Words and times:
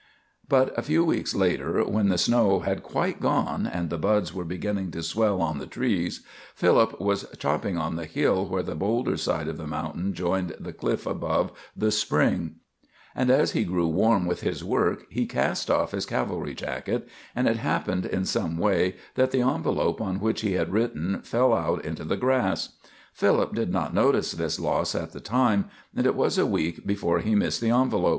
But 0.49 0.73
a 0.75 0.81
few 0.81 1.05
weeks 1.05 1.35
later, 1.35 1.83
when 1.83 2.09
the 2.09 2.17
snow 2.17 2.61
had 2.61 2.81
quite 2.81 3.19
gone 3.21 3.67
and 3.67 3.91
the 3.91 3.99
buds 3.99 4.33
were 4.33 4.43
beginning 4.43 4.89
to 4.93 5.03
swell 5.03 5.43
on 5.43 5.59
the 5.59 5.67
trees, 5.67 6.21
Philip 6.55 6.99
was 6.99 7.27
chopping 7.37 7.77
on 7.77 7.97
the 7.97 8.05
hill 8.07 8.47
where 8.47 8.63
the 8.63 8.73
boulder 8.73 9.15
side 9.15 9.47
of 9.47 9.57
the 9.57 9.67
mountain 9.67 10.15
joined 10.15 10.55
the 10.59 10.73
cliff 10.73 11.05
above 11.05 11.51
the 11.77 11.91
spring; 11.91 12.55
and 13.13 13.29
as 13.29 13.51
he 13.51 13.63
grew 13.63 13.87
warm 13.87 14.25
with 14.25 14.41
his 14.41 14.63
work 14.63 15.03
he 15.11 15.27
cast 15.27 15.69
off 15.69 15.91
his 15.91 16.07
cavalry 16.07 16.55
jacket, 16.55 17.07
and 17.35 17.47
it 17.47 17.57
happened 17.57 18.07
in 18.07 18.25
some 18.25 18.57
way 18.57 18.95
that 19.13 19.29
the 19.29 19.41
envelop 19.41 20.01
on 20.01 20.19
which 20.19 20.41
he 20.41 20.53
had 20.53 20.73
written 20.73 21.21
fell 21.21 21.53
out 21.53 21.85
into 21.85 22.03
the 22.03 22.17
grass. 22.17 22.69
Philip 23.13 23.53
did 23.53 23.71
not 23.71 23.93
notice 23.93 24.31
this 24.31 24.59
loss 24.59 24.95
at 24.95 25.11
the 25.11 25.19
time, 25.21 25.65
and 25.95 26.07
it 26.07 26.15
was 26.15 26.39
a 26.39 26.47
week 26.47 26.87
before 26.87 27.19
he 27.19 27.35
missed 27.35 27.61
the 27.61 27.69
envelop. 27.69 28.09